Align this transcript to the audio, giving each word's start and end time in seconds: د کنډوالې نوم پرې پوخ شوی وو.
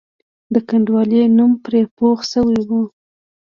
د 0.53 0.55
کنډوالې 0.67 1.23
نوم 1.37 1.51
پرې 1.65 1.81
پوخ 1.97 2.19
شوی 2.31 2.59
وو. 2.69 2.81